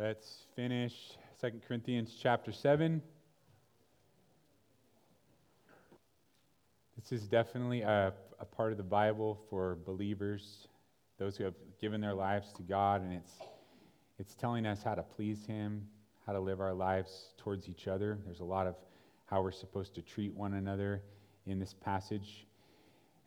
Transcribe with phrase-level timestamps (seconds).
[0.00, 0.94] Let's finish
[1.42, 3.02] 2 Corinthians chapter 7.
[6.96, 10.68] This is definitely a, a, part of the Bible for believers,
[11.18, 11.52] those who have
[11.82, 13.32] given their lives to God, and it's,
[14.18, 15.86] it's telling us how to please Him,
[16.26, 18.18] how to live our lives towards each other.
[18.24, 18.76] There's a lot of
[19.26, 21.02] how we're supposed to treat one another
[21.44, 22.46] in this passage.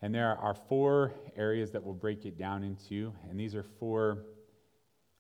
[0.02, 4.26] And there are four areas that we'll break it down into, and these are four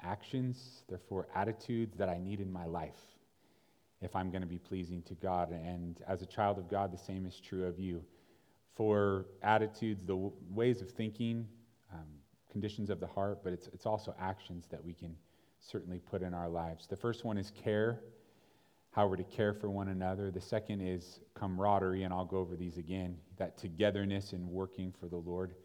[0.03, 2.99] actions, they're four attitudes that I need in my life
[4.01, 5.51] if I'm going to be pleasing to God.
[5.51, 8.03] And as a child of God, the same is true of you.
[8.75, 11.47] Four attitudes, the w- ways of thinking,
[11.93, 12.07] um,
[12.51, 15.15] conditions of the heart, but it's, it's also actions that we can
[15.59, 16.85] certainly put in our lives.
[16.87, 18.01] The first one is care,
[18.91, 20.31] how we're to care for one another.
[20.31, 25.07] The second is camaraderie, and I'll go over these again that togetherness in working for
[25.07, 25.55] the Lord.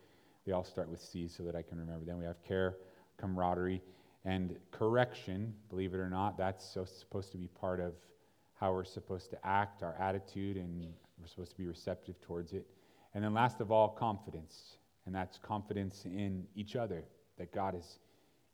[0.47, 2.19] They all start with C so that I can remember them.
[2.19, 2.77] We have care,
[3.19, 3.83] camaraderie,
[4.25, 7.95] and correction, believe it or not, that's so supposed to be part of
[8.59, 10.83] how we're supposed to act, our attitude, and
[11.21, 12.67] we're supposed to be receptive towards it.
[13.15, 14.77] And then, last of all, confidence.
[15.07, 17.05] And that's confidence in each other,
[17.39, 17.99] that God is,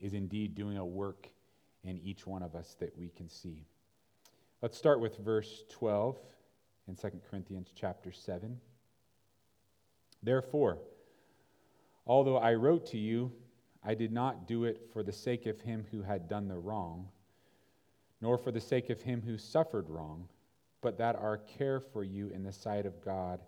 [0.00, 1.28] is indeed doing a work
[1.84, 3.64] in each one of us that we can see.
[4.62, 6.16] Let's start with verse 12
[6.88, 8.58] in 2 Corinthians chapter 7.
[10.22, 10.78] Therefore,
[12.06, 13.32] although I wrote to you,
[13.84, 17.08] I did not do it for the sake of him who had done the wrong,
[18.20, 20.28] nor for the sake of him who suffered wrong,
[20.80, 23.40] but that our care for you in the sight of God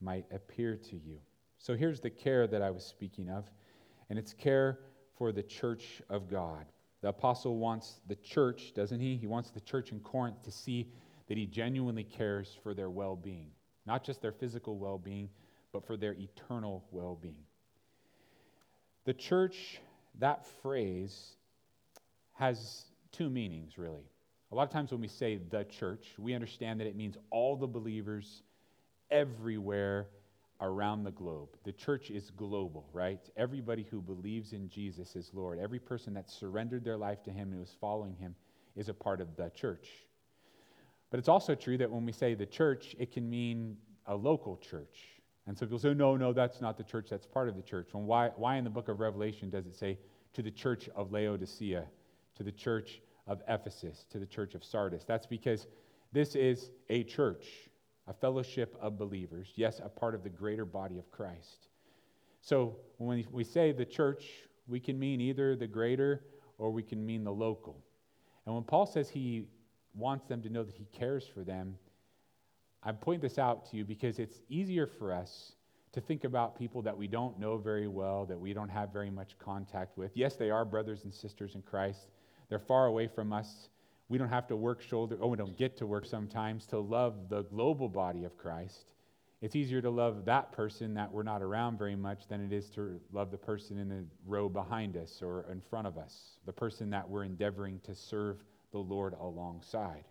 [0.00, 1.18] might appear to you.
[1.58, 3.50] So here's the care that I was speaking of,
[4.10, 4.78] and it's care
[5.16, 6.66] for the church of God.
[7.00, 9.16] The apostle wants the church, doesn't he?
[9.16, 10.88] He wants the church in Corinth to see
[11.28, 13.50] that he genuinely cares for their well being,
[13.86, 15.28] not just their physical well being,
[15.72, 17.44] but for their eternal well being.
[19.08, 19.80] The church,
[20.18, 21.36] that phrase,
[22.34, 24.04] has two meanings, really.
[24.52, 27.56] A lot of times when we say the church, we understand that it means all
[27.56, 28.42] the believers
[29.10, 30.08] everywhere
[30.60, 31.48] around the globe.
[31.64, 33.20] The church is global, right?
[33.34, 37.52] Everybody who believes in Jesus as Lord, every person that surrendered their life to Him
[37.52, 38.34] and was following Him
[38.76, 39.88] is a part of the church.
[41.10, 44.58] But it's also true that when we say the church, it can mean a local
[44.58, 45.17] church.
[45.48, 47.88] And so people say, no, no, that's not the church, that's part of the church.
[47.94, 49.98] Well, why, why in the book of Revelation does it say
[50.34, 51.86] to the church of Laodicea,
[52.36, 55.04] to the church of Ephesus, to the church of Sardis?
[55.04, 55.66] That's because
[56.12, 57.46] this is a church,
[58.06, 61.68] a fellowship of believers, yes, a part of the greater body of Christ.
[62.42, 64.26] So when we say the church,
[64.66, 66.24] we can mean either the greater
[66.58, 67.82] or we can mean the local.
[68.44, 69.46] And when Paul says he
[69.94, 71.78] wants them to know that he cares for them,
[72.82, 75.52] I point this out to you because it's easier for us
[75.92, 79.10] to think about people that we don't know very well, that we don't have very
[79.10, 80.12] much contact with.
[80.14, 82.08] Yes, they are brothers and sisters in Christ.
[82.48, 83.68] They're far away from us.
[84.08, 87.28] We don't have to work shoulder, oh, we don't get to work sometimes to love
[87.28, 88.92] the global body of Christ.
[89.40, 92.70] It's easier to love that person that we're not around very much than it is
[92.70, 96.52] to love the person in the row behind us or in front of us, the
[96.52, 100.04] person that we're endeavoring to serve the Lord alongside.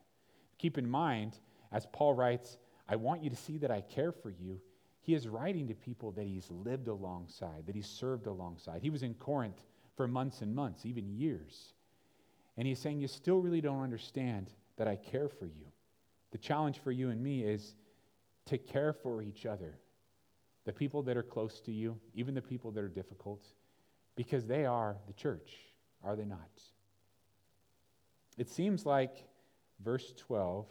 [0.60, 1.40] Keep in mind,
[1.72, 2.58] as Paul writes,
[2.88, 4.62] I want you to see that I care for you.
[5.02, 8.82] He is writing to people that he's lived alongside, that he's served alongside.
[8.82, 9.62] He was in Corinth
[9.96, 11.74] for months and months, even years.
[12.58, 15.68] And he's saying, You still really don't understand that I care for you.
[16.32, 17.76] The challenge for you and me is
[18.48, 19.78] to care for each other,
[20.66, 23.48] the people that are close to you, even the people that are difficult,
[24.16, 25.54] because they are the church,
[26.04, 26.40] are they not?
[28.38, 29.28] It seems like
[29.84, 30.68] verse 12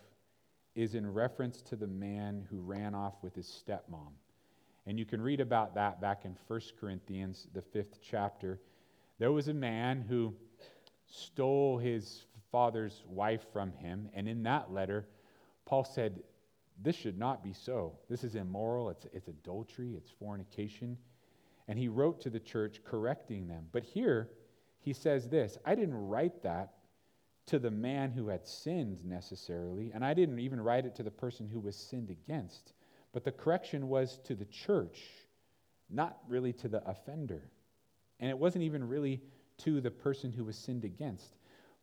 [0.76, 4.12] is in reference to the man who ran off with his stepmom.
[4.86, 8.60] And you can read about that back in 1 Corinthians, the fifth chapter.
[9.18, 10.34] There was a man who
[11.06, 14.08] stole his father's wife from him.
[14.14, 15.08] And in that letter,
[15.64, 16.20] Paul said,
[16.80, 17.98] This should not be so.
[18.08, 18.90] This is immoral.
[18.90, 19.94] It's, it's adultery.
[19.96, 20.98] It's fornication.
[21.68, 23.64] And he wrote to the church correcting them.
[23.72, 24.28] But here,
[24.78, 26.74] he says this I didn't write that
[27.46, 31.10] to the man who had sinned necessarily, and I didn't even write it to the
[31.10, 32.72] person who was sinned against,
[33.12, 35.00] but the correction was to the church,
[35.88, 37.50] not really to the offender.
[38.18, 39.22] And it wasn't even really
[39.58, 41.36] to the person who was sinned against.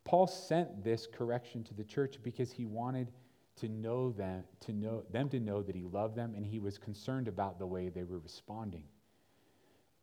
[0.03, 3.11] Paul sent this correction to the church because he wanted
[3.55, 6.77] to know them to know them to know that he loved them and he was
[6.77, 8.83] concerned about the way they were responding.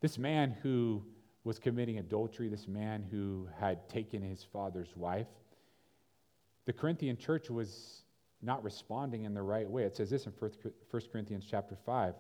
[0.01, 1.05] This man who
[1.45, 5.27] was committing adultery, this man who had taken his father's wife,
[6.71, 8.05] the Corinthian church was
[8.43, 9.83] not responding in the right way.
[9.83, 12.15] It says this in 1 Corinthians chapter 5,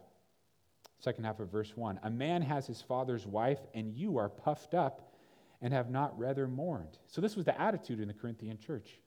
[0.99, 2.00] second half of verse 1.
[2.02, 5.14] A man has his father's wife, and you are puffed up
[5.62, 6.99] and have not rather mourned.
[7.06, 8.99] So, this was the attitude in the Corinthian church.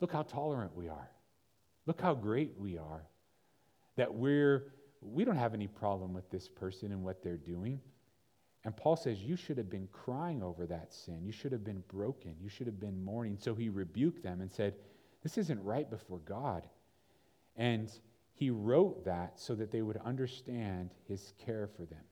[0.00, 1.10] Look how tolerant we are.
[1.84, 3.04] Look how great we are.
[3.96, 4.72] That we're,
[5.02, 7.82] we don't have any problem with this person and what they're doing.
[8.64, 11.20] And Paul says, You should have been crying over that sin.
[11.24, 12.34] You should have been broken.
[12.40, 13.36] You should have been mourning.
[13.38, 14.74] So he rebuked them and said,
[15.22, 16.66] This isn't right before God.
[17.56, 17.90] And
[18.32, 22.02] he wrote that so that they would understand his care for them.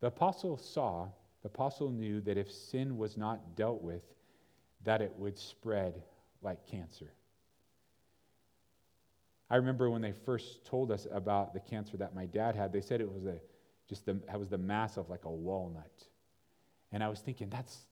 [0.00, 1.08] The apostle saw,
[1.42, 4.02] the apostle knew that if sin was not dealt with,
[4.84, 6.02] that it would spread
[6.42, 7.12] like cancer.
[9.48, 12.80] I remember when they first told us about the cancer that my dad had, they
[12.80, 13.38] said it was a
[13.88, 16.04] just the was the mass of like a walnut.
[16.92, 17.86] And I was thinking that's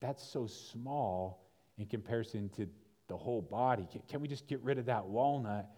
[0.00, 1.44] that's so small
[1.78, 2.66] in comparison to
[3.08, 3.86] the whole body.
[3.90, 5.70] Can, can we just get rid of that walnut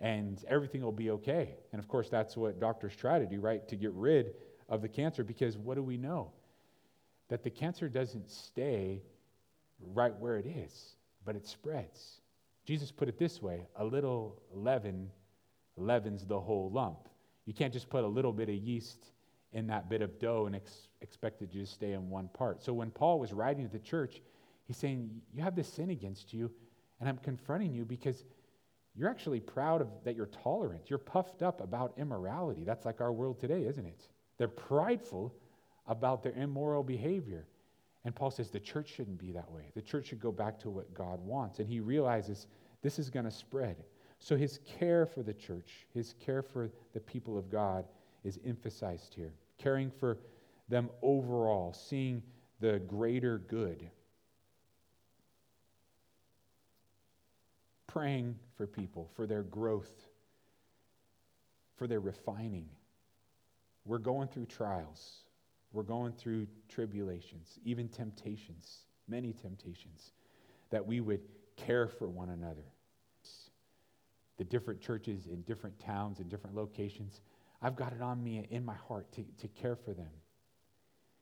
[0.00, 1.56] and everything will be okay?
[1.72, 3.66] And of course that's what doctors try to do, right?
[3.68, 4.34] To get rid
[4.68, 6.32] of the cancer because what do we know?
[7.28, 9.02] That the cancer doesn't stay
[9.94, 12.20] right where it is, but it spreads.
[12.64, 15.10] Jesus put it this way a little leaven
[15.76, 17.08] leavens the whole lump.
[17.50, 19.06] You can't just put a little bit of yeast
[19.52, 22.62] in that bit of dough and ex- expect it to just stay in one part.
[22.62, 24.22] So when Paul was writing to the church,
[24.68, 26.48] he's saying, You have this sin against you,
[27.00, 28.24] and I'm confronting you because
[28.94, 30.90] you're actually proud of that you're tolerant.
[30.90, 32.62] You're puffed up about immorality.
[32.62, 34.06] That's like our world today, isn't it?
[34.38, 35.34] They're prideful
[35.88, 37.48] about their immoral behavior.
[38.04, 39.72] And Paul says the church shouldn't be that way.
[39.74, 41.58] The church should go back to what God wants.
[41.58, 42.46] And he realizes
[42.80, 43.74] this is going to spread.
[44.20, 47.86] So his care for the church, his care for the people of God
[48.22, 49.32] is emphasized here.
[49.58, 50.18] Caring for
[50.68, 52.22] them overall, seeing
[52.60, 53.90] the greater good.
[57.86, 60.06] Praying for people, for their growth,
[61.76, 62.68] for their refining
[63.84, 65.24] we're going through trials,
[65.72, 70.12] we're going through tribulations, even temptations, many temptations,
[70.70, 71.20] that we would
[71.56, 72.64] care for one another.
[74.40, 77.20] The different churches in different towns and different locations,
[77.60, 80.08] I've got it on me in my heart to, to care for them.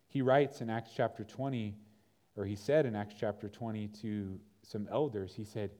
[0.06, 1.75] He writes in Acts chapter 20,
[2.37, 5.73] or he said in Acts chapter 20 to some elders, he said,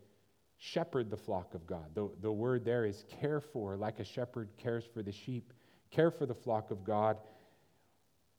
[0.57, 1.95] Shepherd the flock of God.
[1.95, 5.53] The, the word there is care for, like a shepherd cares for the sheep.
[5.93, 7.19] Care for the flock of God,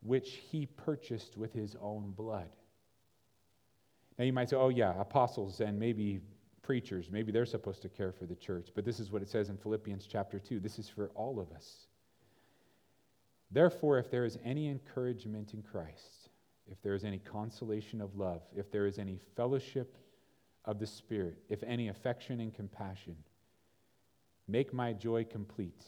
[0.03, 2.49] which he purchased with his own blood.
[4.17, 6.19] Now you might say, oh, yeah, apostles and maybe
[6.69, 8.69] preachers, maybe they're supposed to care for the church.
[8.75, 10.59] But this is what it says in Philippians chapter 2.
[10.59, 11.87] This is for all of us.
[13.49, 16.29] Therefore, if there is any encouragement in Christ,
[16.71, 19.97] if there is any consolation of love, if there is any fellowship
[20.63, 23.15] of the Spirit, if any affection and compassion,
[24.47, 25.83] make my joy complete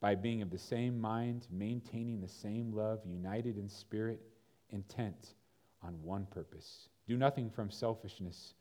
[0.00, 4.22] by being of the same mind, maintaining the same love, united in spirit,
[4.70, 5.34] intent
[5.82, 6.88] on one purpose.
[7.06, 8.54] Do nothing from selfishness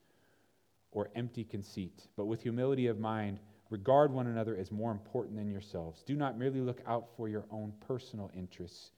[0.91, 3.39] or empty conceit, but with humility of mind,
[3.69, 6.03] regard one another as more important than yourselves.
[6.03, 8.91] Do not merely look out for your own personal interests,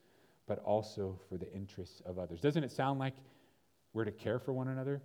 [0.48, 2.42] but also for the interests of others.
[2.42, 3.14] Doesn't it sound like
[3.94, 5.02] we're to care for one another?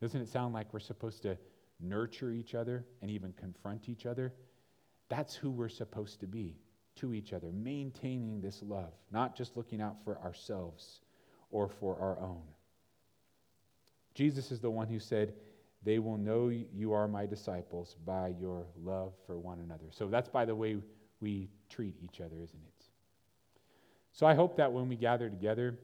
[0.00, 1.36] Doesn't it sound like we're supposed to
[1.80, 4.32] nurture each other and even confront each other?
[5.08, 6.56] That's who we're supposed to be
[6.96, 11.00] to each other, maintaining this love, not just looking out for ourselves
[11.50, 12.42] or for our own.
[14.14, 15.34] Jesus is the one who said,
[15.84, 19.86] They will know you are my disciples by your love for one another.
[19.90, 20.76] So that's by the way
[21.20, 22.84] we treat each other, isn't it?
[24.12, 25.78] So I hope that when we gather together,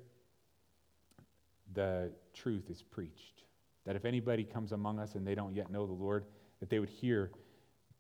[1.73, 3.45] the truth is preached.
[3.85, 6.25] That if anybody comes among us and they don't yet know the Lord,
[6.61, 7.31] that they would hear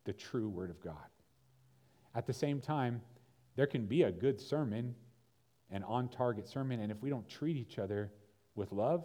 [0.04, 0.96] the true word of God.
[2.14, 3.00] At the same time,
[3.56, 4.94] there can be a good sermon,
[5.70, 8.12] an on target sermon, and if we don't treat each other
[8.54, 9.04] with love,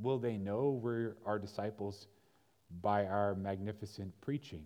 [0.00, 2.06] will they know we're our disciples
[2.80, 4.64] by our magnificent preaching?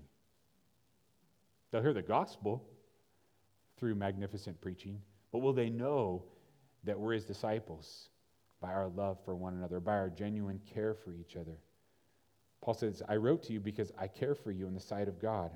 [1.71, 2.65] They'll hear the gospel
[3.79, 5.01] through magnificent preaching,
[5.33, 6.25] but will they know
[6.85, 8.09] that we're his disciples
[8.61, 11.57] by our love for one another, by our genuine care for each other?
[12.63, 15.21] Paul says, I wrote to you because I care for you in the sight of
[15.21, 15.51] God.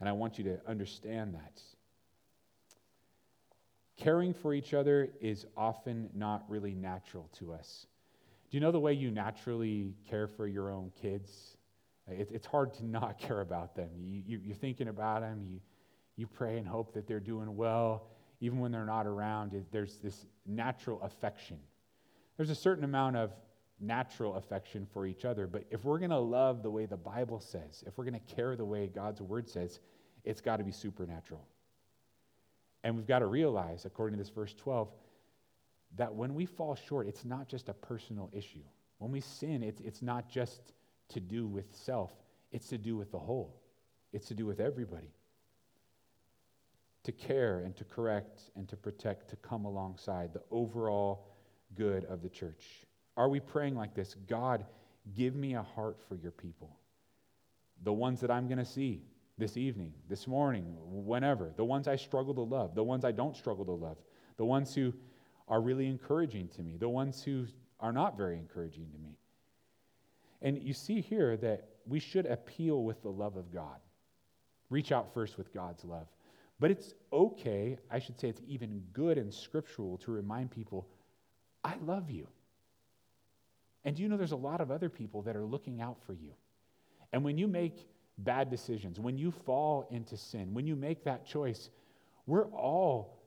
[0.00, 1.60] And I want you to understand that.
[3.96, 7.86] Caring for each other is often not really natural to us.
[8.50, 11.56] Do you know the way you naturally care for your own kids?
[12.06, 13.90] It, it's hard to not care about them.
[13.98, 15.60] You, you, you're thinking about them, you,
[16.16, 18.08] you pray and hope that they're doing well.
[18.40, 21.58] Even when they're not around, it, there's this natural affection.
[22.36, 23.32] There's a certain amount of
[23.80, 25.46] natural affection for each other.
[25.46, 28.34] But if we're going to love the way the Bible says, if we're going to
[28.34, 29.80] care the way God's word says,
[30.24, 31.46] it's got to be supernatural.
[32.84, 34.88] And we've got to realize, according to this verse 12,
[35.96, 38.62] that when we fall short, it's not just a personal issue.
[38.98, 40.60] When we sin, it's, it's not just
[41.10, 42.12] to do with self,
[42.52, 43.60] it's to do with the whole,
[44.12, 45.12] it's to do with everybody.
[47.04, 51.26] To care and to correct and to protect, to come alongside the overall
[51.74, 52.64] good of the church.
[53.16, 54.14] Are we praying like this?
[54.26, 54.66] God,
[55.14, 56.76] give me a heart for your people.
[57.82, 59.02] The ones that I'm going to see
[59.38, 61.52] this evening, this morning, whenever.
[61.56, 63.96] The ones I struggle to love, the ones I don't struggle to love,
[64.36, 64.92] the ones who
[65.48, 67.46] are really encouraging to me, the ones who
[67.80, 69.16] are not very encouraging to me.
[70.42, 73.78] And you see here that we should appeal with the love of God.
[74.70, 76.06] Reach out first with God's love.
[76.60, 80.88] But it's okay, I should say it's even good and scriptural to remind people,
[81.64, 82.26] I love you.
[83.84, 86.12] And do you know there's a lot of other people that are looking out for
[86.12, 86.32] you?
[87.12, 87.86] And when you make
[88.18, 91.70] bad decisions, when you fall into sin, when you make that choice,
[92.26, 93.22] we're all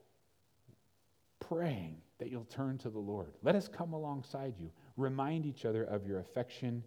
[1.39, 3.33] praying that you'll turn to the Lord.
[3.41, 4.69] Let us come alongside you.
[4.95, 6.83] Remind each other of your affection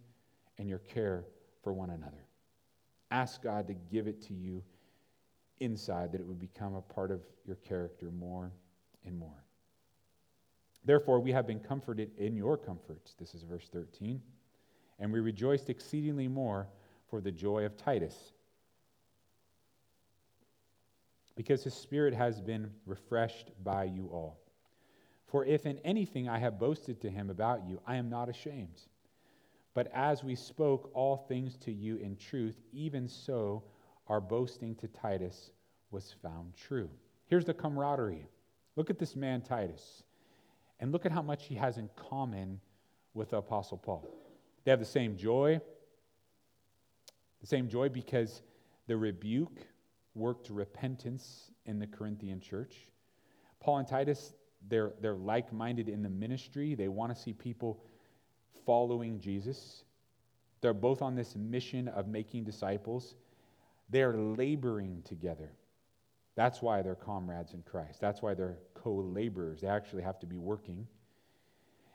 [0.57, 1.25] and your care
[1.61, 2.25] for one another.
[3.11, 4.63] Ask God to give it to you
[5.59, 8.53] inside, that it would become a part of your character more
[9.05, 9.43] and more.
[10.85, 13.13] Therefore, we have been comforted in your comforts.
[13.19, 14.21] This is verse 13.
[14.99, 16.69] And we rejoiced exceedingly more
[17.09, 18.15] for the joy of Titus,
[21.35, 24.39] because his spirit has been refreshed by you all.
[25.27, 28.81] For if in anything I have boasted to him about you, I am not ashamed.
[29.73, 33.63] But as we spoke all things to you in truth, even so
[34.07, 35.51] our boasting to Titus
[35.91, 36.89] was found true.
[37.25, 38.27] Here's the camaraderie.
[38.75, 40.03] Look at this man, Titus,
[40.79, 42.59] and look at how much he has in common
[43.13, 44.07] with the Apostle Paul.
[44.63, 45.59] They have the same joy,
[47.41, 48.41] the same joy because
[48.87, 49.67] the rebuke
[50.13, 52.75] worked repentance in the Corinthian church.
[53.59, 54.33] Paul and Titus,
[54.67, 56.75] they're, they're like minded in the ministry.
[56.75, 57.83] They want to see people
[58.65, 59.83] following Jesus.
[60.61, 63.15] They're both on this mission of making disciples.
[63.89, 65.51] They're laboring together.
[66.35, 68.01] That's why they're comrades in Christ.
[68.01, 69.61] That's why they're co laborers.
[69.61, 70.87] They actually have to be working.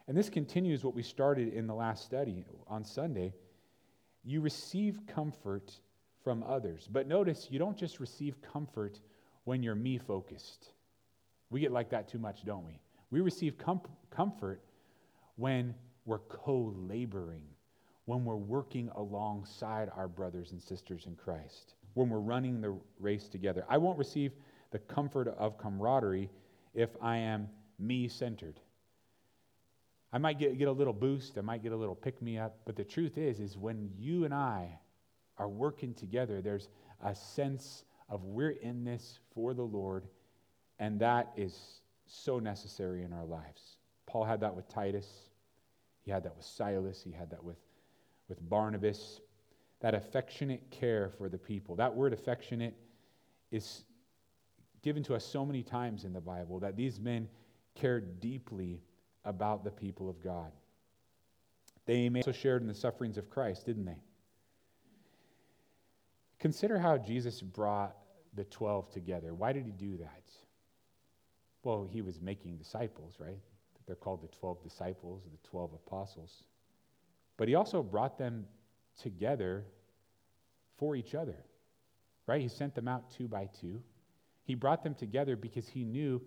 [0.08, 3.34] And this continues what we started in the last study on Sunday
[4.24, 5.72] you receive comfort
[6.22, 6.88] from others.
[6.90, 9.00] But notice, you don't just receive comfort
[9.44, 10.72] when you're me focused.
[11.50, 12.80] We get like that too much, don't we?
[13.10, 14.62] We receive com- comfort
[15.36, 15.74] when
[16.06, 17.44] we're co laboring,
[18.04, 23.28] when we're working alongside our brothers and sisters in Christ, when we're running the race
[23.28, 23.64] together.
[23.68, 24.32] I won't receive
[24.70, 26.30] the comfort of camaraderie
[26.74, 28.60] if I am me centered.
[30.12, 32.58] I might get, get a little boost, I might get a little pick me up,
[32.64, 34.78] but the truth is, is when you and I
[35.38, 36.68] are working together, there's
[37.04, 40.06] a sense of we're in this for the Lord,
[40.80, 43.76] and that is so necessary in our lives.
[44.06, 45.06] Paul had that with Titus,
[46.00, 47.58] he had that with Silas, he had that with,
[48.28, 49.20] with Barnabas.
[49.80, 51.76] That affectionate care for the people.
[51.76, 52.74] That word affectionate
[53.50, 53.84] is
[54.82, 57.28] given to us so many times in the Bible that these men
[57.74, 58.82] cared deeply
[59.24, 60.50] about the people of God.
[61.86, 64.02] They also shared in the sufferings of Christ, didn't they?
[66.38, 67.96] Consider how Jesus brought
[68.34, 69.34] the 12 together.
[69.34, 70.22] Why did he do that?
[71.62, 73.38] Well, he was making disciples, right?
[73.86, 76.44] They're called the 12 disciples, the 12 apostles.
[77.36, 78.46] But he also brought them
[79.00, 79.64] together
[80.78, 81.36] for each other,
[82.26, 82.40] right?
[82.40, 83.82] He sent them out two by two.
[84.44, 86.22] He brought them together because he knew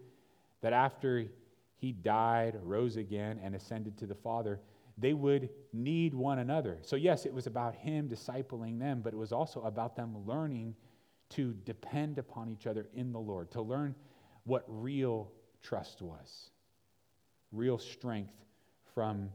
[0.61, 1.25] that after
[1.75, 4.59] he died, rose again, and ascended to the Father,
[4.97, 6.77] they would need one another.
[6.81, 10.75] So, yes, it was about him discipling them, but it was also about them learning
[11.29, 13.95] to depend upon each other in the Lord, to learn
[14.45, 15.31] what real
[15.61, 16.49] trust was,
[17.51, 18.33] real strength
[18.93, 19.29] from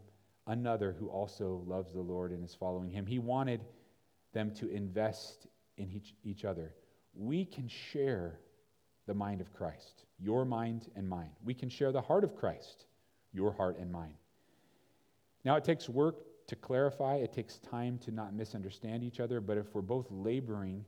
[0.47, 3.07] another who also loves the Lord and is following him.
[3.07, 3.61] He wanted
[4.33, 5.47] them to invest
[5.77, 6.75] in each, each other.
[7.15, 8.41] We can share
[9.07, 11.31] the mind of Christ, your mind and mine.
[11.45, 12.85] We can share the heart of Christ,
[13.33, 14.15] your heart and mine.
[15.45, 16.17] Now, it takes work
[16.49, 20.85] to clarify, it takes time to not misunderstand each other, but if we're both laboring,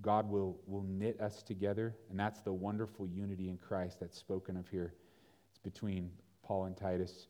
[0.00, 4.56] God will, will knit us together, and that's the wonderful unity in Christ that's spoken
[4.56, 4.94] of here.
[5.50, 6.10] It's between
[6.42, 7.26] Paul and Titus,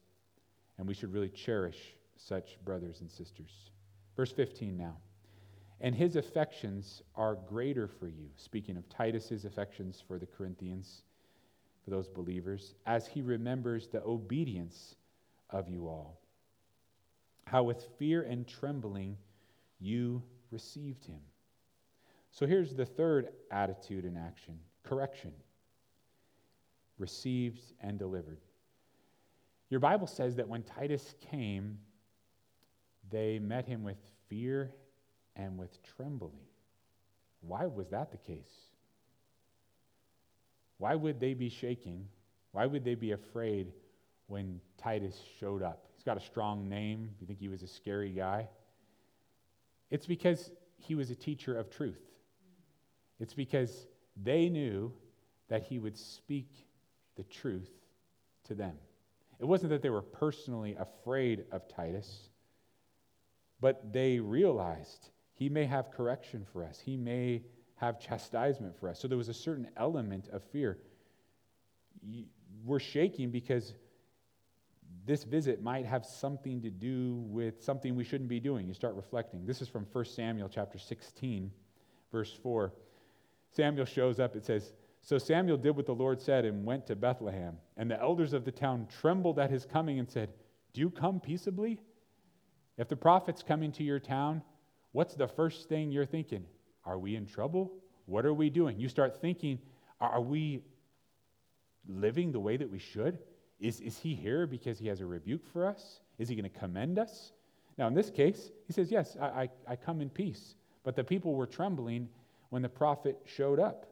[0.76, 3.70] and we should really cherish such brothers and sisters.
[4.16, 4.96] Verse 15 now
[5.80, 8.28] and his affections are greater for you.
[8.36, 11.02] Speaking of Titus's affections for the Corinthians,
[11.84, 14.96] for those believers, as he remembers the obedience
[15.50, 16.20] of you all.
[17.44, 19.16] How with fear and trembling
[19.78, 21.20] you received him.
[22.38, 25.32] So here's the third attitude in action correction.
[26.96, 28.38] Received and delivered.
[29.70, 31.78] Your Bible says that when Titus came,
[33.10, 33.96] they met him with
[34.28, 34.70] fear
[35.34, 36.38] and with trembling.
[37.40, 38.70] Why was that the case?
[40.76, 42.06] Why would they be shaking?
[42.52, 43.72] Why would they be afraid
[44.28, 45.88] when Titus showed up?
[45.96, 47.10] He's got a strong name.
[47.20, 48.46] You think he was a scary guy?
[49.90, 52.07] It's because he was a teacher of truth.
[53.20, 53.86] It's because
[54.22, 54.92] they knew
[55.48, 56.48] that he would speak
[57.16, 57.70] the truth
[58.44, 58.74] to them.
[59.40, 62.28] It wasn't that they were personally afraid of Titus,
[63.60, 67.42] but they realized he may have correction for us, he may
[67.76, 69.00] have chastisement for us.
[69.00, 70.78] So there was a certain element of fear.
[72.64, 73.74] We're shaking because
[75.06, 78.66] this visit might have something to do with something we shouldn't be doing.
[78.66, 79.46] You start reflecting.
[79.46, 81.52] This is from 1 Samuel chapter 16,
[82.10, 82.72] verse 4.
[83.50, 84.36] Samuel shows up.
[84.36, 87.56] It says, So Samuel did what the Lord said and went to Bethlehem.
[87.76, 90.30] And the elders of the town trembled at his coming and said,
[90.72, 91.80] Do you come peaceably?
[92.76, 94.42] If the prophet's coming to your town,
[94.92, 96.44] what's the first thing you're thinking?
[96.84, 97.72] Are we in trouble?
[98.06, 98.78] What are we doing?
[98.78, 99.58] You start thinking,
[100.00, 100.62] Are we
[101.88, 103.18] living the way that we should?
[103.58, 106.00] Is, is he here because he has a rebuke for us?
[106.18, 107.32] Is he going to commend us?
[107.76, 110.54] Now, in this case, he says, Yes, I, I, I come in peace.
[110.84, 112.08] But the people were trembling
[112.50, 113.86] when the prophet showed up.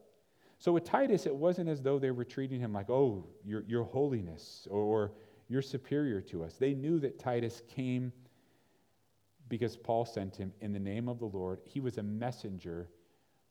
[0.58, 3.84] So with Titus, it wasn't as though they were treating him like, oh, your, your
[3.84, 5.12] holiness or
[5.48, 6.54] you're superior to us.
[6.54, 8.12] They knew that Titus came
[9.48, 11.60] because Paul sent him in the name of the Lord.
[11.64, 12.88] He was a messenger,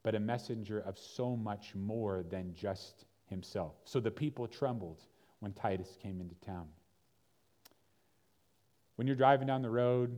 [0.03, 3.75] but a messenger of so much more than just himself.
[3.85, 5.01] So the people trembled
[5.39, 6.67] when Titus came into town.
[8.95, 10.17] When you're driving down the road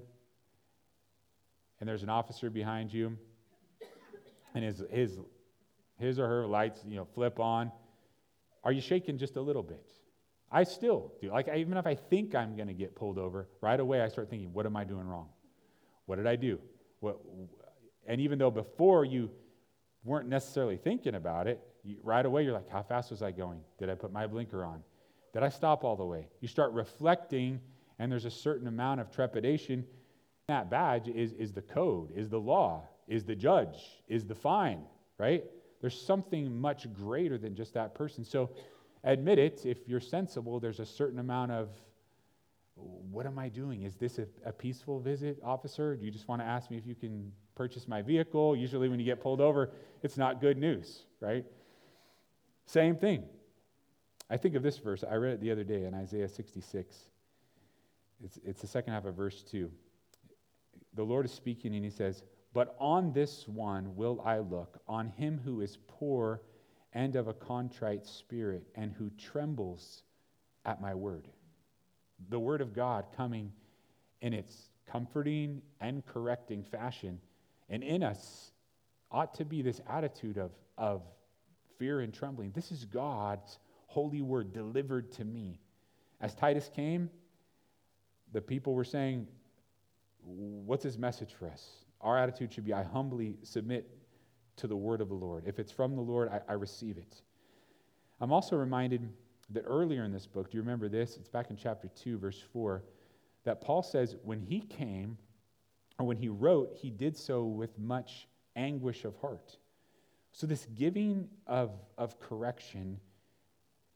[1.80, 3.18] and there's an officer behind you,
[4.58, 5.20] and his, his,
[6.00, 7.72] his or her lights, you know, flip on,
[8.64, 9.92] are you shaking just a little bit?
[10.52, 11.32] I still do.
[11.32, 14.08] Like, I, even if I think I'm going to get pulled over, right away I
[14.08, 15.30] start thinking, what am I doing wrong?
[16.06, 16.60] What did I do?
[17.02, 17.20] What,
[18.08, 19.30] and even though before you
[20.04, 23.60] weren't necessarily thinking about it, you, right away you're like, how fast was I going?
[23.78, 24.84] Did I put my blinker on?
[25.34, 26.28] Did I stop all the way?
[26.40, 27.60] You start reflecting,
[28.00, 29.86] and there's a certain amount of trepidation.
[30.48, 34.84] That badge is, is the code, is the law is the judge, is the fine,
[35.18, 35.44] right?
[35.82, 38.24] There's something much greater than just that person.
[38.24, 38.50] So
[39.04, 41.70] admit it, if you're sensible, there's a certain amount of
[43.12, 43.84] what am I doing?
[43.84, 45.96] Is this a, a, peaceful visit, officer?
[45.96, 48.56] Do you just want to ask me if you can purchase my vehicle?
[48.56, 49.72] Usually, when you get pulled over,
[50.04, 51.44] it's not good news, right?
[52.68, 53.24] Same thing.
[54.30, 55.04] I think of this verse.
[55.10, 56.96] I read it the other day in Isaiah 66.
[58.24, 59.72] It's, it's the second half of verse 2.
[60.94, 62.24] The Lord is speaking, and he says,
[62.58, 66.42] but on this one will I look, on him who is poor
[66.92, 70.02] and of a contrite spirit, and who trembles
[70.66, 71.28] at my word.
[72.30, 73.52] The word of God coming
[74.22, 77.20] in its comforting and correcting fashion.
[77.70, 78.54] And in us
[79.12, 81.04] ought to be this attitude of, of
[81.78, 82.54] fear and trembling.
[82.56, 85.60] This is God's holy word delivered to me.
[86.22, 87.12] As Titus came,
[88.34, 89.28] the people were saying,
[90.24, 91.86] What's his message for us?
[92.02, 93.90] Our attitude should be I humbly submit
[94.58, 95.44] to the word of the Lord.
[95.46, 97.22] If it's from the Lord, I, I receive it.
[98.20, 99.08] I'm also reminded
[99.52, 101.18] that earlier in this book, do you remember this?
[101.18, 102.84] It's back in chapter 2, verse 4,
[103.46, 105.18] that Paul says when he came,
[106.00, 109.58] or when he wrote, he did so with much anguish of heart.
[110.32, 113.00] So, this giving of, of correction,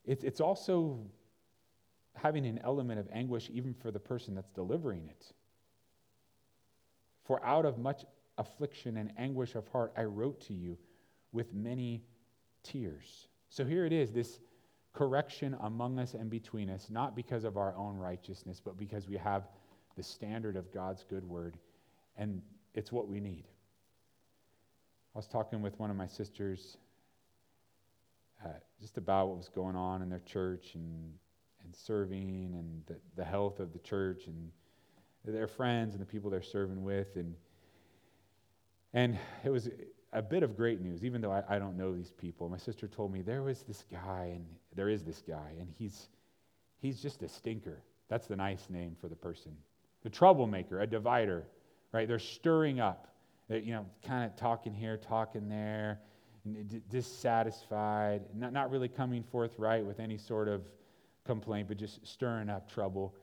[0.06, 1.00] it, it's also
[2.16, 5.34] having an element of anguish even for the person that's delivering it.
[7.24, 8.04] For out of much
[8.38, 10.78] affliction and anguish of heart I wrote to you
[11.32, 12.04] with many
[12.64, 13.28] tears.
[13.50, 14.40] So here it is this
[14.94, 19.18] correction among us and between us, not because of our own righteousness, but because we
[19.18, 19.48] have
[19.96, 21.58] the standard of God's good word,
[22.18, 22.42] and
[22.74, 23.46] it's what we need.
[25.14, 26.78] I was talking with one of my sisters
[28.44, 31.14] uh, just about what was going on in their church and,
[31.64, 34.52] and serving and the, the health of the church and
[35.26, 37.16] their friends and the people they're serving with.
[37.16, 37.36] And,
[38.94, 39.70] and it was
[40.14, 42.50] a bit of great news, even though I, I don't know these people.
[42.50, 46.10] My sister told me there was this guy, and there is this guy, and he's,
[46.80, 47.82] he's just a stinker.
[48.10, 49.54] That's the nice name for the person.
[50.04, 51.46] The troublemaker, a divider,
[51.92, 52.08] right?
[52.08, 53.08] They're stirring up.
[53.48, 56.00] They're, you know, kind of talking here, talking there,
[56.90, 60.64] dissatisfied, not, not really coming forthright with any sort of
[61.26, 63.16] complaint, but just stirring up trouble.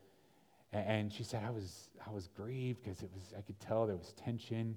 [0.72, 3.96] And she said, I was, I was grieved because it was, I could tell there
[3.96, 4.76] was tension.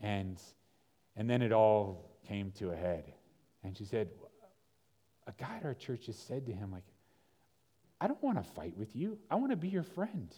[0.00, 0.40] And,
[1.16, 3.12] and then it all came to a head.
[3.64, 4.08] And she said,
[5.26, 6.84] a guy at our church just said to him, like,
[8.00, 9.18] I don't want to fight with you.
[9.30, 10.32] I want to be your friend.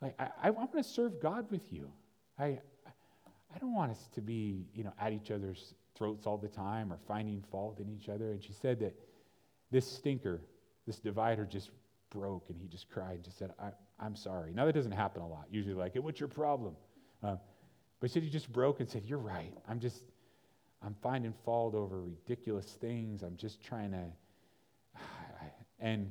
[0.00, 1.90] Like, I, I want to serve God with you.
[2.38, 2.58] I,
[3.54, 6.92] I don't want us to be, you know, at each other's throats all the time
[6.92, 8.32] or finding fault in each other.
[8.32, 8.94] And she said that
[9.70, 10.42] this stinker,
[10.86, 11.70] this divider just
[12.16, 14.52] broke and he just cried and just said, I, I'm sorry.
[14.54, 15.46] Now, that doesn't happen a lot.
[15.50, 16.74] Usually, like, hey, what's your problem?
[17.22, 17.36] Uh,
[18.00, 19.52] but he said he just broke and said, You're right.
[19.68, 20.04] I'm just,
[20.82, 23.22] I'm finding fault over ridiculous things.
[23.22, 24.04] I'm just trying to,
[25.80, 26.10] and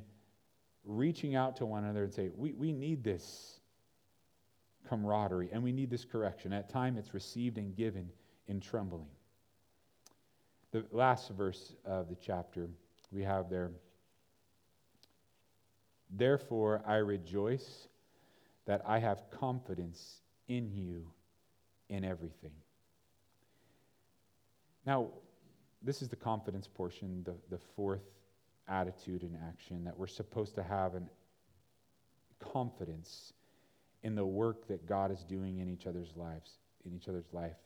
[0.84, 3.60] reaching out to one another and say, We, we need this
[4.88, 6.52] camaraderie and we need this correction.
[6.52, 8.08] At time, it's received and given
[8.48, 9.08] in trembling.
[10.72, 12.68] The last verse of the chapter
[13.12, 13.70] we have there.
[16.10, 17.88] Therefore, I rejoice
[18.66, 21.10] that I have confidence in you
[21.88, 22.52] in everything.
[24.84, 25.08] Now,
[25.82, 28.02] this is the confidence portion, the, the fourth
[28.68, 31.08] attitude and action that we're supposed to have an
[32.38, 33.32] confidence
[34.02, 37.56] in the work that God is doing in each other's lives, in each other's life.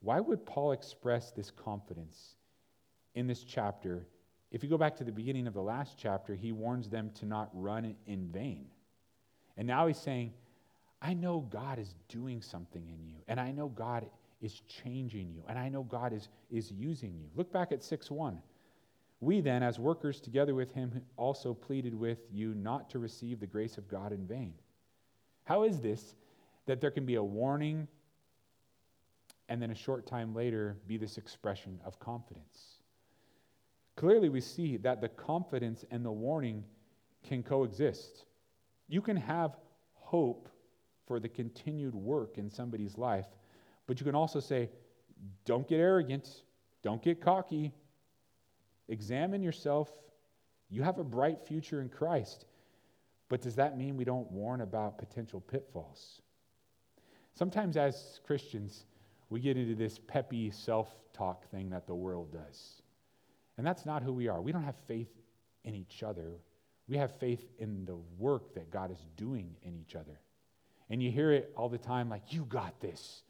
[0.00, 2.34] Why would Paul express this confidence
[3.14, 4.06] in this chapter?
[4.52, 7.26] If you go back to the beginning of the last chapter, he warns them to
[7.26, 8.66] not run in vain.
[9.56, 10.34] And now he's saying,
[11.00, 14.06] I know God is doing something in you, and I know God
[14.42, 17.28] is changing you, and I know God is, is using you.
[17.34, 18.38] Look back at 6 1.
[19.20, 23.46] We then, as workers together with him, also pleaded with you not to receive the
[23.46, 24.52] grace of God in vain.
[25.44, 26.14] How is this
[26.66, 27.88] that there can be a warning
[29.48, 32.81] and then a short time later be this expression of confidence?
[33.96, 36.64] Clearly, we see that the confidence and the warning
[37.22, 38.24] can coexist.
[38.88, 39.56] You can have
[39.94, 40.48] hope
[41.06, 43.26] for the continued work in somebody's life,
[43.86, 44.70] but you can also say,
[45.44, 46.42] don't get arrogant,
[46.82, 47.72] don't get cocky,
[48.88, 49.90] examine yourself.
[50.68, 52.46] You have a bright future in Christ.
[53.32, 56.20] But does that mean we don't warn about potential pitfalls?
[57.34, 58.84] Sometimes, as Christians,
[59.30, 62.81] we get into this peppy self talk thing that the world does.
[63.58, 64.40] And that's not who we are.
[64.40, 65.10] We don't have faith
[65.64, 66.40] in each other,
[66.88, 70.18] we have faith in the work that God is doing in each other.
[70.90, 73.22] And you hear it all the time like, you got this.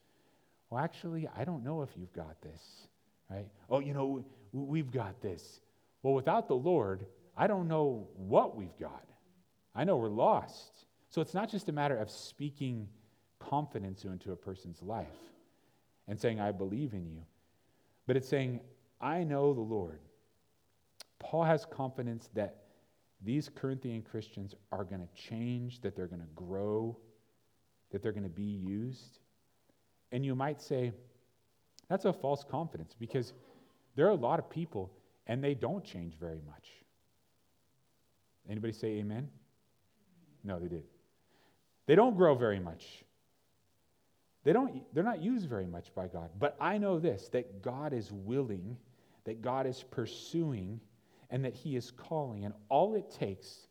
[0.71, 2.89] Well, actually, I don't know if you've got this,
[3.31, 3.47] right?
[3.69, 5.61] Oh, you know, we've got this.
[6.03, 7.07] Well, without the Lord,
[7.37, 9.05] I don't know what we've got.
[9.75, 10.87] I know we're lost.
[11.11, 12.89] So it's not just a matter of speaking
[13.39, 15.07] confidence into a person's life
[16.09, 17.23] and saying, I believe in you,
[18.07, 18.61] but it's saying,
[19.01, 20.01] I know the Lord.
[21.23, 22.65] Paul has confidence that
[23.25, 26.97] these Corinthian Christians are going to change, that they're going to grow,
[27.91, 29.21] that they're going to be used.
[30.11, 30.93] And you might say,
[31.89, 33.33] that's a false confidence because
[33.95, 34.91] there are a lot of people
[35.27, 36.69] and they don't change very much.
[38.49, 39.29] Anybody say amen?
[40.43, 40.85] No, they did.
[41.87, 43.05] They don't grow very much.
[44.45, 46.31] They don't, they're not used very much by God.
[46.39, 48.77] But I know this that God is willing,
[49.25, 50.81] that God is pursuing,
[51.33, 52.45] and that He is calling.
[52.45, 53.67] And all it takes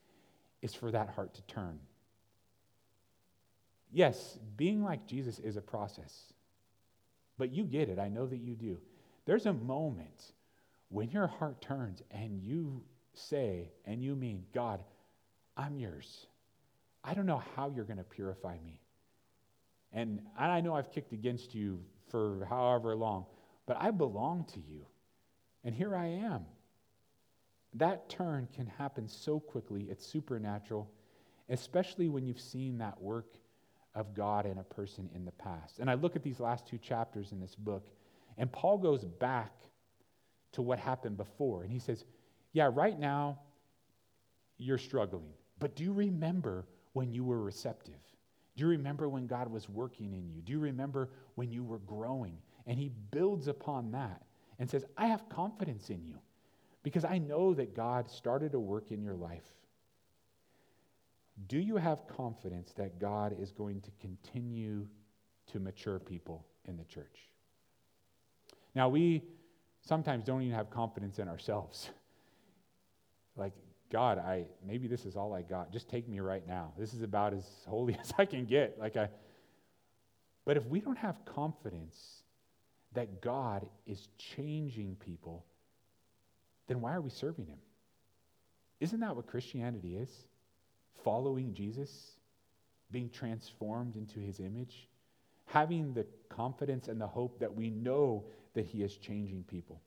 [0.61, 1.79] is for that heart to turn.
[3.93, 6.33] Yes, being like Jesus is a process.
[7.37, 7.99] But you get it.
[7.99, 8.77] I know that you do.
[9.25, 10.33] There's a moment
[10.89, 14.81] when your heart turns and you say and you mean, God,
[15.55, 16.27] I'm yours.
[17.03, 18.81] I don't know how you're going to purify me.
[19.93, 23.25] And I know I've kicked against you for however long,
[23.65, 24.85] but I belong to you.
[25.63, 26.45] And here I am.
[27.73, 30.89] That turn can happen so quickly, it's supernatural,
[31.49, 33.37] especially when you've seen that work
[33.95, 35.79] of God in a person in the past.
[35.79, 37.89] And I look at these last two chapters in this book,
[38.37, 39.53] and Paul goes back
[40.53, 41.63] to what happened before.
[41.63, 42.05] And he says,
[42.51, 43.39] Yeah, right now
[44.57, 47.95] you're struggling, but do you remember when you were receptive?
[48.57, 50.41] Do you remember when God was working in you?
[50.41, 52.37] Do you remember when you were growing?
[52.67, 54.23] And he builds upon that
[54.59, 56.19] and says, I have confidence in you
[56.83, 59.43] because I know that God started a work in your life.
[61.47, 64.87] Do you have confidence that God is going to continue
[65.51, 67.29] to mature people in the church?
[68.75, 69.23] Now, we
[69.81, 71.89] sometimes don't even have confidence in ourselves.
[73.35, 73.53] like,
[73.91, 75.71] God, I maybe this is all I got.
[75.71, 76.71] Just take me right now.
[76.77, 78.79] This is about as holy as I can get.
[78.79, 79.09] Like I
[80.45, 82.23] But if we don't have confidence
[82.93, 85.45] that God is changing people,
[86.67, 87.59] then why are we serving him?
[88.79, 90.09] Isn't that what Christianity is?
[91.03, 92.17] Following Jesus,
[92.91, 94.89] being transformed into his image,
[95.45, 99.81] having the confidence and the hope that we know that he is changing people.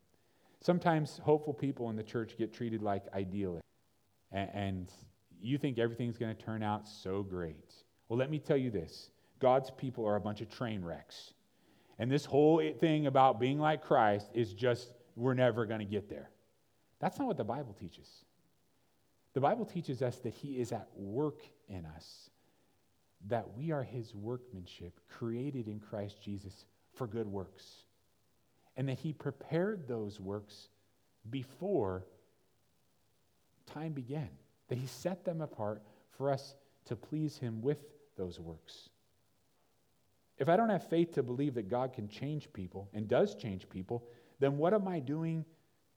[0.61, 3.69] Sometimes hopeful people in the church get treated like idealists.
[4.33, 4.91] And,
[5.41, 7.75] you think everything's going to turn out so great.
[8.09, 9.11] Well, let me tell you this
[9.41, 11.35] God's people are a bunch of train wrecks.
[11.99, 16.09] And this whole thing about being like Christ is just, we're never going to get
[16.09, 16.31] there.
[17.05, 18.09] That's not what the Bible teaches.
[19.35, 22.31] The Bible teaches us that He is at work in us,
[23.29, 26.65] that we are His workmanship, created in Christ Jesus
[26.95, 27.85] for good works,
[28.79, 30.71] and that He prepared those works
[31.29, 32.07] before
[33.67, 34.31] time began,
[34.69, 35.83] that He set them apart
[36.17, 36.55] for us
[36.87, 37.85] to please Him with
[38.17, 38.89] those works.
[40.39, 43.69] If I don't have faith to believe that God can change people and does change
[43.69, 44.07] people,
[44.41, 45.45] then what am I doing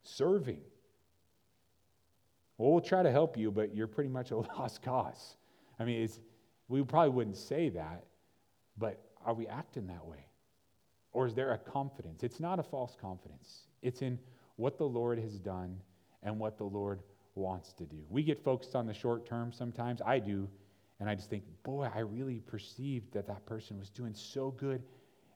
[0.03, 0.59] serving?
[2.57, 5.37] Well, we'll try to help you, but you're pretty much a lost cause.
[5.79, 6.09] I mean,
[6.67, 8.05] we probably wouldn't say that,
[8.77, 10.25] but are we acting that way?
[11.11, 12.23] Or is there a confidence?
[12.23, 14.19] It's not a false confidence, it's in
[14.55, 15.77] what the Lord has done
[16.23, 17.01] and what the Lord
[17.35, 17.97] wants to do.
[18.09, 20.01] We get focused on the short term sometimes.
[20.03, 20.49] I do.
[20.99, 24.81] And I just think, boy, I really perceived that that person was doing so good.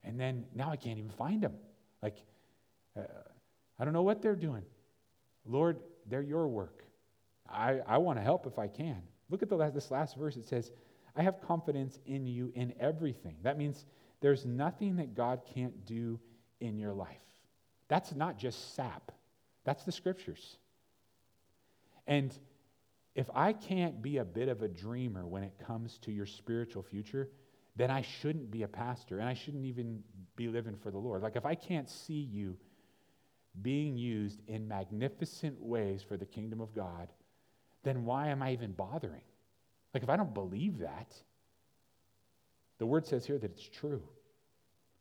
[0.04, 1.54] And then now I can't even find them.
[2.02, 2.18] Like,
[2.98, 3.04] uh,
[3.80, 4.64] I don't know what they're doing.
[5.46, 6.84] Lord, they're your work.
[7.52, 9.02] I, I want to help if I can.
[9.30, 10.36] Look at the last, this last verse.
[10.36, 10.72] It says,
[11.16, 13.36] I have confidence in you in everything.
[13.44, 13.86] That means
[14.22, 16.20] there's nothing that God can't do
[16.60, 17.22] in your life.
[17.88, 19.12] That's not just sap,
[19.64, 20.58] that's the scriptures.
[22.08, 22.38] And
[23.16, 26.84] if I can't be a bit of a dreamer when it comes to your spiritual
[26.84, 27.30] future,
[27.76, 30.04] then I shouldn't be a pastor and I shouldn't even
[30.36, 31.22] be living for the Lord.
[31.22, 32.58] Like, if I can't see you
[33.62, 37.10] being used in magnificent ways for the kingdom of God,
[37.84, 39.22] then why am I even bothering?
[39.94, 41.14] Like, if I don't believe that,
[42.78, 44.02] the word says here that it's true.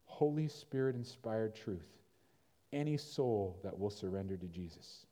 [0.04, 1.88] Holy Spirit inspired truth.
[2.72, 5.06] Any soul that will surrender to Jesus.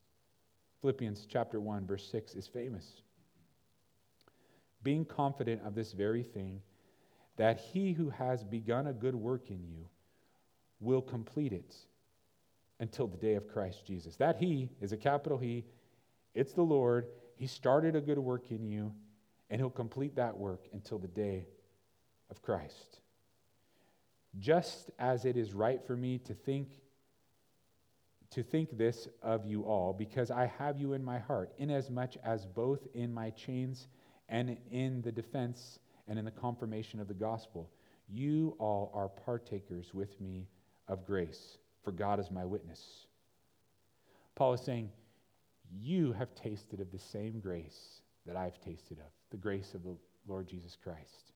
[0.80, 3.02] Philippians chapter 1, verse 6 is famous.
[4.82, 6.60] Being confident of this very thing,
[7.36, 9.86] that he who has begun a good work in you
[10.80, 11.74] will complete it
[12.80, 14.16] until the day of Christ Jesus.
[14.16, 15.64] That he is a capital He,
[16.34, 17.06] it's the Lord.
[17.38, 18.92] He started a good work in you,
[19.48, 21.46] and he'll complete that work until the day
[22.30, 22.98] of Christ.
[24.38, 26.68] Just as it is right for me to think
[28.30, 32.44] to think this of you all, because I have you in my heart, inasmuch as
[32.44, 33.88] both in my chains
[34.28, 37.70] and in the defense and in the confirmation of the gospel,
[38.06, 40.46] you all are partakers with me
[40.88, 43.06] of grace, for God is my witness.
[44.34, 44.90] Paul is saying,
[45.76, 49.96] You have tasted of the same grace that I've tasted of, the grace of the
[50.26, 51.32] Lord Jesus Christ.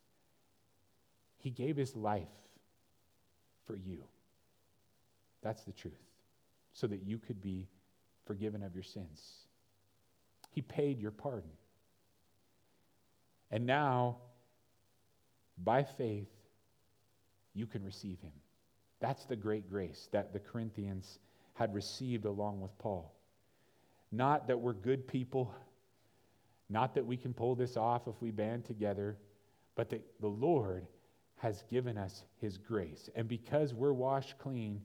[1.38, 2.28] He gave his life
[3.66, 4.04] for you.
[5.42, 5.94] That's the truth
[6.72, 7.66] so that you could be
[8.26, 9.20] forgiven of your sins.
[10.50, 11.50] He paid your pardon.
[13.50, 14.18] And now,
[15.62, 16.28] by faith,
[17.54, 18.32] you can receive him.
[19.00, 21.18] That's the great grace that the Corinthians
[21.54, 23.12] had received along with Paul.
[24.12, 25.52] Not that we're good people,
[26.68, 29.16] not that we can pull this off if we band together,
[29.74, 30.86] but that the Lord
[31.38, 33.08] has given us his grace.
[33.16, 34.82] And because we're washed clean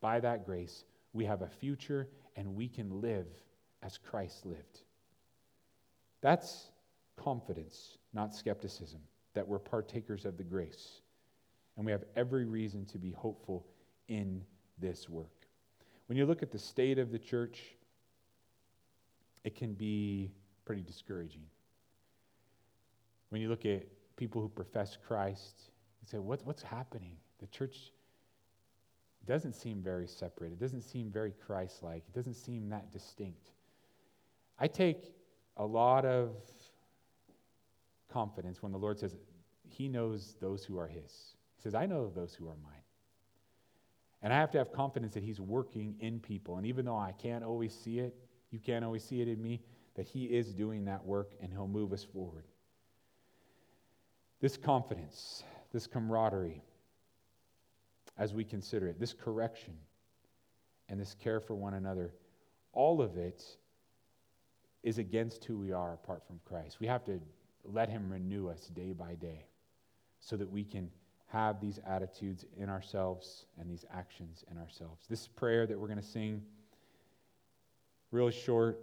[0.00, 3.26] by that grace, we have a future, and we can live
[3.82, 4.82] as Christ lived.
[6.20, 6.70] That's
[7.16, 9.00] confidence, not skepticism,
[9.34, 11.00] that we're partakers of the grace.
[11.76, 13.66] And we have every reason to be hopeful
[14.08, 14.42] in
[14.78, 15.46] this work.
[16.06, 17.60] When you look at the state of the church,
[19.44, 20.32] it can be
[20.64, 21.44] pretty discouraging.
[23.28, 23.84] When you look at
[24.16, 27.16] people who profess Christ, you say, what, What's happening?
[27.40, 27.92] The church
[29.26, 30.52] doesn't seem very separate.
[30.52, 32.04] It doesn't seem very Christ like.
[32.08, 33.50] It doesn't seem that distinct.
[34.58, 35.14] I take
[35.56, 36.36] a lot of
[38.12, 39.16] confidence when the Lord says,
[39.68, 41.34] He knows those who are His.
[41.56, 42.72] He says, I know those who are mine.
[44.22, 46.56] And I have to have confidence that He's working in people.
[46.56, 48.14] And even though I can't always see it,
[48.54, 49.60] you can't always see it in me,
[49.96, 52.44] that He is doing that work and He'll move us forward.
[54.40, 56.62] This confidence, this camaraderie,
[58.16, 59.00] as we consider it.
[59.00, 59.74] This correction
[60.88, 62.12] and this care for one another,
[62.72, 63.44] all of it
[64.84, 66.78] is against who we are apart from Christ.
[66.78, 67.20] We have to
[67.64, 69.46] let Him renew us day by day
[70.20, 70.90] so that we can
[71.26, 75.06] have these attitudes in ourselves and these actions in ourselves.
[75.10, 76.42] This prayer that we're going to sing,
[78.14, 78.80] really short,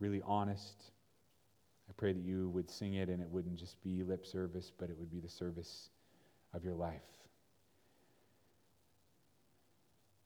[0.00, 0.82] really honest.
[1.88, 4.90] I pray that you would sing it and it wouldn't just be lip service, but
[4.90, 5.90] it would be the service
[6.52, 7.00] of your life.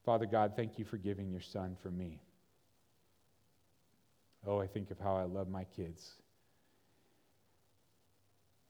[0.05, 2.21] Father God, thank you for giving your son for me.
[4.47, 6.15] Oh, I think of how I love my kids.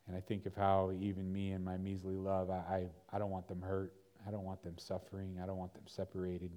[0.07, 3.31] And I think of how even me and my measly love, I, I, I don't
[3.31, 3.95] want them hurt.
[4.27, 5.39] I don't want them suffering.
[5.43, 6.51] I don't want them separated.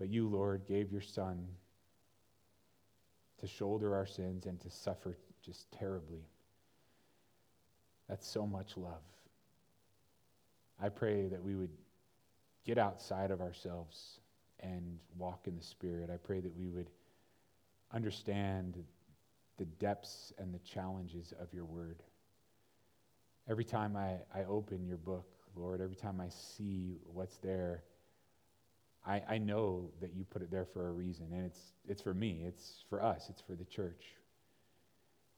[0.00, 1.46] But you, Lord, gave your Son
[3.38, 6.24] to shoulder our sins and to suffer just terribly.
[8.08, 9.02] That's so much love.
[10.82, 11.70] I pray that we would
[12.64, 14.20] get outside of ourselves
[14.60, 16.08] and walk in the Spirit.
[16.08, 16.88] I pray that we would
[17.92, 18.82] understand
[19.58, 22.02] the depths and the challenges of your word.
[23.50, 27.82] Every time I, I open your book, Lord, every time I see what's there,
[29.06, 31.28] I, I know that you put it there for a reason.
[31.32, 34.04] And it's, it's for me, it's for us, it's for the church.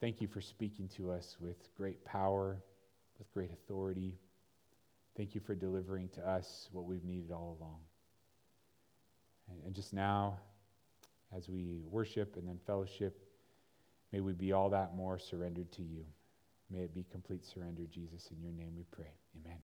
[0.00, 2.58] Thank you for speaking to us with great power,
[3.18, 4.18] with great authority.
[5.16, 7.78] Thank you for delivering to us what we've needed all along.
[9.48, 10.38] And, and just now,
[11.36, 13.22] as we worship and then fellowship,
[14.12, 16.04] may we be all that more surrendered to you.
[16.70, 18.28] May it be complete surrender, Jesus.
[18.30, 19.12] In your name we pray.
[19.40, 19.58] Amen.